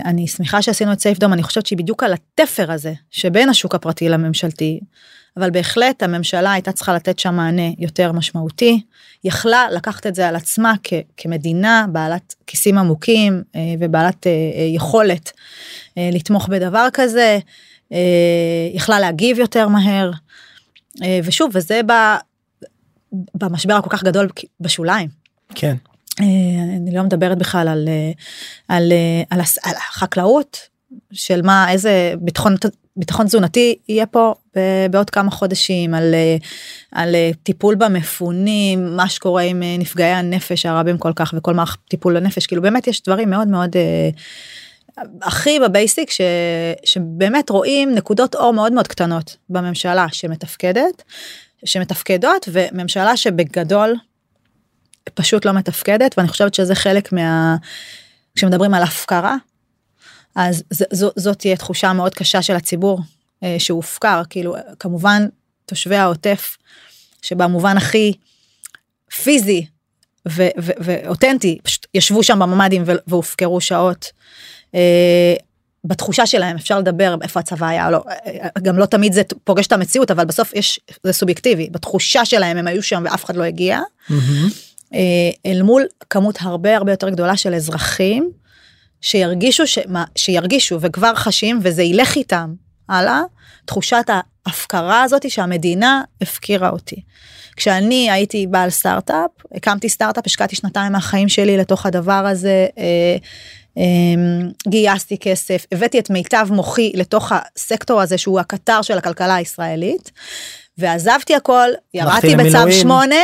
[0.05, 4.09] אני שמחה שעשינו את סייפדום, אני חושבת שהיא בדיוק על התפר הזה שבין השוק הפרטי
[4.09, 4.79] לממשלתי.
[5.37, 8.81] אבל בהחלט הממשלה הייתה צריכה לתת שם מענה יותר משמעותי,
[9.23, 14.63] יכלה לקחת את זה על עצמה כ- כמדינה בעלת כיסים עמוקים אה, ובעלת אה, אה,
[14.75, 15.31] יכולת
[15.97, 17.39] אה, לתמוך בדבר כזה,
[17.91, 17.97] אה,
[18.73, 20.11] יכלה להגיב יותר מהר,
[21.03, 21.91] אה, ושוב, וזה ב,
[23.35, 24.29] במשבר הכל כך גדול
[24.59, 25.09] בשוליים.
[25.55, 25.75] כן.
[26.21, 28.11] אה, אני לא מדברת בכלל על, אה,
[28.67, 30.57] על, אה, על, על החקלאות
[31.13, 32.55] של מה איזה ביטחון
[32.95, 34.33] ביטחון תזונתי יהיה פה
[34.89, 36.15] בעוד כמה חודשים על
[36.91, 42.45] על טיפול במפונים מה שקורה עם נפגעי הנפש הרבים כל כך וכל מערכת טיפול לנפש
[42.45, 43.75] כאילו באמת יש דברים מאוד מאוד
[45.21, 46.21] הכי בבייסיק ש,
[46.85, 51.03] שבאמת רואים נקודות אור מאוד מאוד קטנות בממשלה שמתפקדת
[51.65, 53.95] שמתפקדות וממשלה שבגדול
[55.13, 57.55] פשוט לא מתפקדת ואני חושבת שזה חלק מה
[58.35, 59.35] כשמדברים על הפקרה
[60.35, 62.99] אז ז, ז, זאת תהיה תחושה מאוד קשה של הציבור
[63.43, 65.27] אה, שהופקר כאילו כמובן
[65.65, 66.57] תושבי העוטף
[67.21, 68.13] שבמובן הכי
[69.23, 69.65] פיזי
[70.27, 74.11] ו, ו, ואותנטי פשוט ישבו שם בממ"דים והופקרו שעות.
[74.75, 75.35] אה,
[75.83, 78.03] בתחושה שלהם אפשר לדבר איפה הצבא היה לא
[78.61, 82.67] גם לא תמיד זה פוגש את המציאות אבל בסוף יש זה סובייקטיבי בתחושה שלהם הם
[82.67, 83.79] היו שם ואף אחד לא הגיע.
[83.79, 84.13] Mm-hmm.
[85.45, 88.31] אל מול כמות הרבה הרבה יותר גדולה של אזרחים
[89.01, 92.53] שירגישו שמה, שירגישו וכבר חשים וזה ילך איתם
[92.89, 93.21] הלאה
[93.65, 94.05] תחושת
[94.45, 97.01] ההפקרה הזאתי שהמדינה הפקירה אותי.
[97.55, 102.67] כשאני הייתי בעל סטארט-אפ הקמתי סטארט-אפ השקעתי שנתיים מהחיים שלי לתוך הדבר הזה.
[102.77, 103.17] אה,
[103.77, 103.83] אה,
[104.67, 110.11] גייסתי כסף הבאתי את מיטב מוחי לתוך הסקטור הזה שהוא הקטר של הכלכלה הישראלית
[110.77, 113.15] ועזבתי הכל ירדתי בצו 8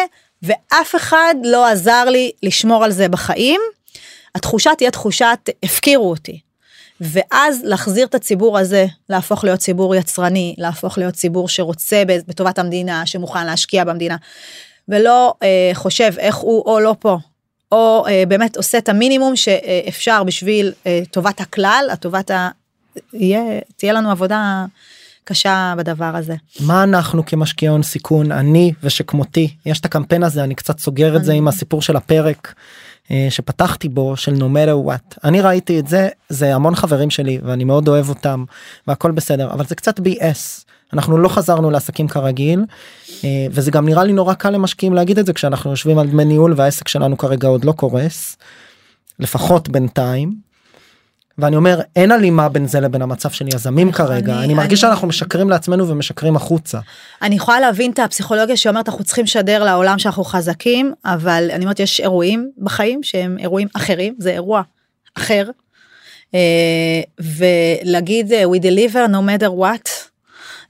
[0.44, 3.62] ואף אחד לא עזר לי לשמור על זה בחיים.
[4.36, 6.40] התחושה תהיה תחושת הפקירו אותי.
[7.02, 13.06] ואז להחזיר את הציבור הזה להפוך להיות ציבור יצרני להפוך להיות ציבור שרוצה בטובת המדינה
[13.06, 14.16] שמוכן להשקיע במדינה
[14.90, 17.18] ולא אה, חושב איך הוא או לא פה
[17.72, 22.50] או אה, באמת עושה את המינימום שאפשר בשביל אה, טובת הכלל הטובת ה...
[23.14, 23.42] יהיה
[23.76, 24.66] תהיה לנו עבודה
[25.28, 26.36] קשה בדבר הזה.
[26.60, 31.24] מה אנחנו כמשקיעי הון סיכון אני ושכמותי יש את הקמפיין הזה אני קצת סוגר את
[31.24, 32.54] זה עם הסיפור של הפרק.
[33.12, 37.40] אה, שפתחתי בו של no matter what אני ראיתי את זה זה המון חברים שלי
[37.44, 38.44] ואני מאוד אוהב אותם
[38.88, 42.66] והכל בסדר אבל זה קצת BS אנחנו לא חזרנו לעסקים כרגיל
[43.24, 46.26] אה, וזה גם נראה לי נורא קל למשקיעים להגיד את זה כשאנחנו יושבים על דמי
[46.26, 48.38] ניהול והעסק שלנו כרגע עוד לא קורס.
[49.20, 50.47] לפחות בינתיים.
[51.38, 54.84] ואני אומר אין הלימה בין זה לבין המצב של יזמים נכון, כרגע אני- אני מרגיש
[54.84, 56.80] אני- שאנחנו משקרים לעצמנו ומשקרים החוצה.
[57.22, 61.80] אני יכולה להבין את הפסיכולוגיה שאומרת אנחנו צריכים לשדר לעולם שאנחנו חזקים, אבל אני אומרת
[61.80, 64.62] יש אירועים בחיים שהם אירועים אחרים, זה אירוע
[65.18, 65.50] אחר.
[66.36, 66.40] אה,
[67.20, 69.90] ולהגיד we deliver no matter what,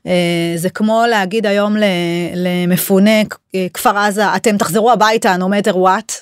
[0.08, 0.12] אה,
[0.56, 1.76] זה כמו להגיד היום
[2.36, 3.12] למפונה
[3.74, 6.14] כפר עזה אתם תחזרו הביתה no matter what,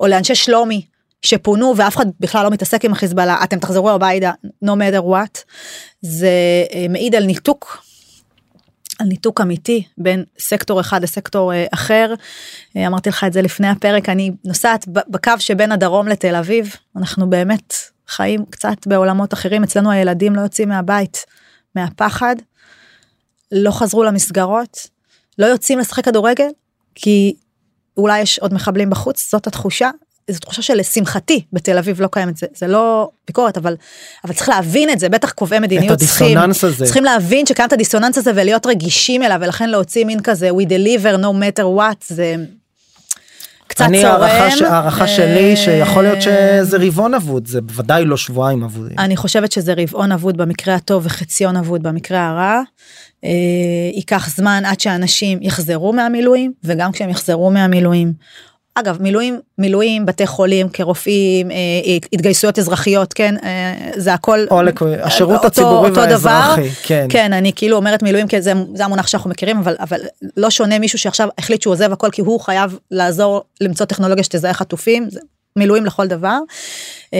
[0.00, 0.86] או לאנשי שלומי
[1.22, 4.32] שפונו ואף אחד בכלל לא מתעסק עם החיזבאללה אתם תחזרו הביתה
[4.64, 5.38] no matter what,
[6.00, 6.30] זה
[6.74, 7.82] אה, מעיד על ניתוק
[8.98, 12.14] על ניתוק אמיתי בין סקטור אחד לסקטור אה, אחר.
[12.76, 17.30] אה, אמרתי לך את זה לפני הפרק, אני נוסעת בקו שבין הדרום לתל אביב, אנחנו
[17.30, 17.74] באמת
[18.08, 21.24] חיים קצת בעולמות אחרים, אצלנו הילדים לא יוצאים מהבית
[21.74, 22.36] מהפחד,
[23.52, 24.86] לא חזרו למסגרות,
[25.38, 26.48] לא יוצאים לשחק כדורגל,
[26.94, 27.34] כי
[27.96, 29.90] אולי יש עוד מחבלים בחוץ, זאת התחושה.
[30.30, 33.76] זו תחושה שלשמחתי בתל אביב לא קיימת, זה, זה לא ביקורת, אבל,
[34.24, 36.84] אבל צריך להבין את זה, בטח קובעי מדיניות צריכים, הזה.
[36.84, 41.18] צריכים להבין שקיים את הדיסוננס הזה ולהיות רגישים אליו, ולכן להוציא מין כזה we deliver
[41.22, 42.36] no matter what, זה
[43.66, 44.50] קצת אני צורם.
[44.50, 48.98] ש- הערכה שלי אה, שיכול להיות שזה רבעון אבוד זה בוודאי לא שבועיים אבודים.
[48.98, 52.60] אני חושבת שזה רבעון אבוד במקרה הטוב וחציון אבוד במקרה הרע.
[53.24, 53.30] אה,
[53.94, 58.12] ייקח זמן עד שאנשים יחזרו מהמילואים, וגם כשהם יחזרו מהמילואים.
[58.74, 61.56] אגב, מילואים, מילואים, בתי חולים כרופאים, אה,
[62.12, 67.06] התגייסויות אזרחיות, כן, אה, זה הכל, או לכ- השירות אותו- הציבורי אותו והאזרחי, כן.
[67.10, 70.00] כן, אני כאילו אומרת מילואים כי זה, זה המונח שאנחנו מכירים, אבל, אבל
[70.36, 74.54] לא שונה מישהו שעכשיו החליט שהוא עוזב הכל כי הוא חייב לעזור למצוא טכנולוגיה שתזהה
[74.54, 75.20] חטופים, זה
[75.56, 76.38] מילואים לכל דבר.
[77.14, 77.18] אה,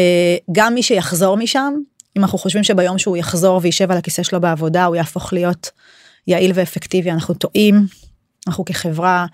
[0.52, 1.74] גם מי שיחזור משם,
[2.16, 5.70] אם אנחנו חושבים שביום שהוא יחזור וישב על הכיסא שלו בעבודה, הוא יהפוך להיות
[6.26, 7.86] יעיל ואפקטיבי, אנחנו טועים,
[8.46, 9.26] אנחנו כחברה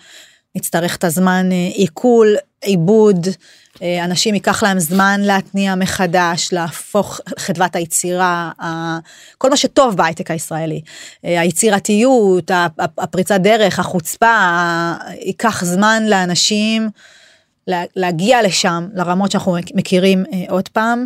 [0.54, 3.26] נצטרך את הזמן אה, עיכול, עיבוד,
[3.82, 8.50] אה, אנשים ייקח להם זמן להתניע מחדש, להפוך חדוות היצירה,
[9.38, 10.80] כל מה שטוב בהייטק הישראלי,
[11.24, 12.50] אה, היצירתיות,
[12.98, 14.36] הפריצת דרך, החוצפה,
[15.20, 16.88] ייקח זמן לאנשים
[17.66, 21.04] לה- להגיע לשם, לרמות שאנחנו מכירים אה, עוד פעם.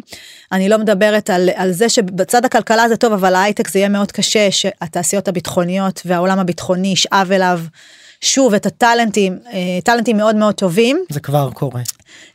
[0.52, 4.12] אני לא מדברת על, על זה שבצד הכלכלה זה טוב, אבל ההייטק זה יהיה מאוד
[4.12, 7.60] קשה, שהתעשיות הביטחוניות והעולם הביטחוני ישאב אליו
[8.22, 11.04] שוב את הטאלנטים, אה, טאלנטים מאוד מאוד טובים.
[11.08, 11.80] זה כבר קורה.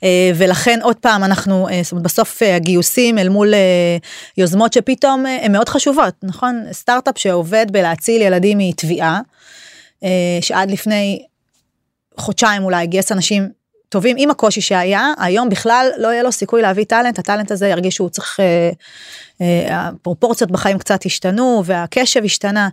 [0.04, 3.54] אה, ולכן עוד פעם אנחנו אה, זאת אומרת, בסוף הגיוסים אל מול
[4.38, 9.19] יוזמות שפתאום הן מאוד חשובות נכון סטארט-אפ שעובד בלהציל ילדים מתביעה
[10.41, 11.26] שעד לפני
[12.17, 13.50] חודשיים אולי גייס אנשים
[13.89, 17.95] טובים עם הקושי שהיה היום בכלל לא יהיה לו סיכוי להביא טאלנט הטאלנט הזה ירגיש
[17.95, 18.69] שהוא צריך אה,
[19.41, 22.69] אה, הפרופורציות בחיים קצת השתנו והקשב השתנה.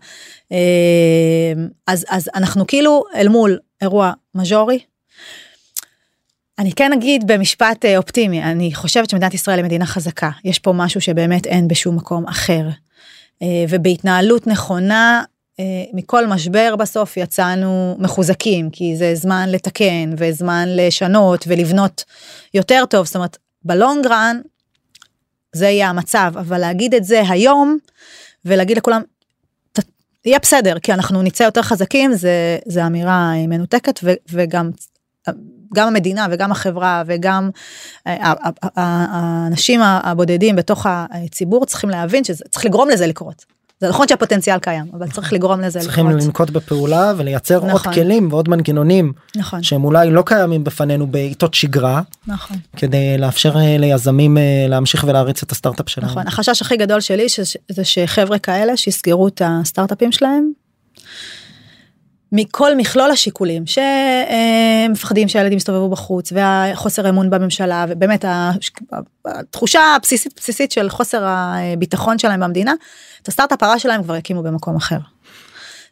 [0.53, 1.53] אה,
[1.87, 4.79] אז אז אנחנו כאילו אל מול אירוע מז'ורי.
[6.59, 11.01] אני כן אגיד במשפט אופטימי, אני חושבת שמדינת ישראל היא מדינה חזקה, יש פה משהו
[11.01, 12.63] שבאמת אין בשום מקום אחר.
[13.69, 15.23] ובהתנהלות נכונה,
[15.93, 22.05] מכל משבר בסוף יצאנו מחוזקים, כי זה זמן לתקן וזמן לשנות ולבנות
[22.55, 24.41] יותר טוב, זאת אומרת, בלונגרן
[25.53, 27.79] זה יהיה המצב, אבל להגיד את זה היום
[28.45, 29.03] ולהגיד לכולם,
[29.73, 29.79] "ת-
[30.25, 34.71] יהיה בסדר, כי אנחנו נצא יותר חזקים, זה, זה אמירה אה, מנותקת ו, וגם
[35.75, 37.51] גם המדינה וגם החברה וגם
[38.07, 38.33] אה,
[38.77, 43.54] האנשים הבודדים בתוך הציבור צריכים להבין שצריך לגרום לזה לקרות.
[43.85, 46.23] זה נכון שהפוטנציאל קיים, אבל צריך לגרום לזה צריכים לקרות.
[46.25, 47.93] לנקוט בפעולה ולייצר עוד נכון.
[47.95, 53.77] כלים ועוד מנגנונים נכון, שהם אולי לא קיימים בפנינו בעיתות שגרה נכון, כדי לאפשר אה,
[53.79, 56.09] ליזמים אה, להמשיך ולהריץ את הסטארט-אפ שלהם.
[56.11, 56.27] נכון.
[56.27, 60.64] החשש הכי גדול שלי ש- זה שחבר'ה כאלה שיסגרו את הסטארט-אפים שלהם.
[62.37, 68.25] מכל מכלול השיקולים שמפחדים שהילדים יסתובבו בחוץ והחוסר אמון בממשלה ובאמת
[69.25, 72.73] התחושה הבסיסית בסיסית של חוסר הביטחון שלהם במדינה
[73.23, 74.99] את הסטארט-אפ הרע שלהם כבר יקימו במקום אחר.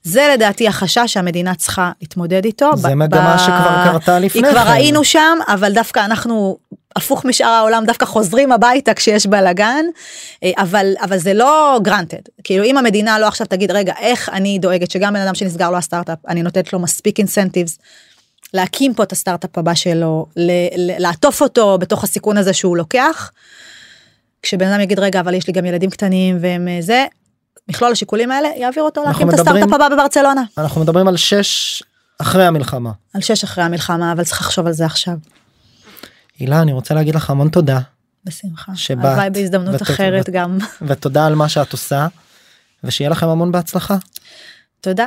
[0.03, 2.77] זה לדעתי החשש שהמדינה צריכה להתמודד איתו.
[2.77, 4.71] זה מגמה שכבר קרתה לפני היא כבר כן.
[4.71, 6.59] ראינו שם אבל דווקא אנחנו
[6.97, 9.85] הפוך משאר העולם דווקא חוזרים הביתה כשיש בלאגן
[10.45, 14.59] אה, אבל אבל זה לא גרנטד כאילו אם המדינה לא עכשיו תגיד רגע איך אני
[14.59, 17.79] דואגת שגם בן אדם שנסגר לו הסטארט-אפ אני נותנת לו מספיק אינסנטיבס.
[18.55, 20.27] להקים פה את הסטארט-אפ הבא שלו
[20.77, 23.31] לעטוף אותו בתוך הסיכון הזה שהוא לוקח.
[24.43, 27.05] כשבן אדם יגיד רגע אבל יש לי גם ילדים קטנים והם אה, זה
[27.69, 30.43] מכלול השיקולים האלה יעביר אותו להקים את הסטארט-אפ הבא בברצלונה.
[30.59, 31.83] אנחנו מדברים על שש
[32.21, 32.91] אחרי המלחמה.
[33.15, 35.15] על שש אחרי המלחמה אבל צריך לחשוב על זה עכשיו.
[36.39, 37.79] הילה, אני רוצה להגיד לך המון תודה,
[38.25, 38.73] בשמחה.
[38.75, 40.59] שבאת הלוואי בהזדמנות ות- אחרת ות- גם.
[40.83, 42.07] ותודה על מה שאת עושה,
[42.85, 43.97] ושיהיה לכם המון בהצלחה.
[44.81, 45.07] תודה.